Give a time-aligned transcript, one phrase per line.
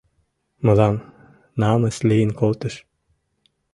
[0.65, 0.95] Мылам
[1.59, 2.75] намыс лийын колтыш.